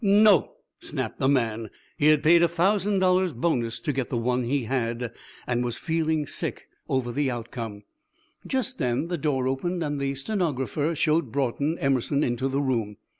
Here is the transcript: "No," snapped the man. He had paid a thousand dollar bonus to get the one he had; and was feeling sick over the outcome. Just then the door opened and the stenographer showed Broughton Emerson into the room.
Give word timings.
"No," 0.03 0.53
snapped 0.79 1.19
the 1.19 1.27
man. 1.27 1.69
He 1.95 2.07
had 2.07 2.23
paid 2.23 2.41
a 2.41 2.47
thousand 2.47 2.97
dollar 2.97 3.31
bonus 3.31 3.79
to 3.81 3.93
get 3.93 4.09
the 4.09 4.17
one 4.17 4.45
he 4.45 4.63
had; 4.63 5.13
and 5.45 5.63
was 5.63 5.77
feeling 5.77 6.25
sick 6.25 6.67
over 6.89 7.11
the 7.11 7.29
outcome. 7.29 7.83
Just 8.47 8.79
then 8.79 9.09
the 9.09 9.17
door 9.19 9.47
opened 9.47 9.83
and 9.83 9.99
the 9.99 10.15
stenographer 10.15 10.95
showed 10.95 11.31
Broughton 11.31 11.77
Emerson 11.77 12.23
into 12.23 12.47
the 12.47 12.61
room. 12.63 12.97